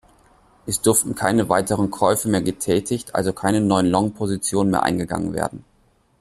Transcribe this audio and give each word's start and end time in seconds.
Es 0.65 0.81
durften 0.81 1.13
keine 1.13 1.47
weiteren 1.47 1.91
Käufe 1.91 2.27
mehr 2.27 2.41
getätigt, 2.41 3.13
also 3.13 3.33
keine 3.33 3.61
neuen 3.61 3.85
Long-Positionen 3.91 4.71
mehr 4.71 4.81
eingegangen 4.81 5.35
werden. 5.35 5.63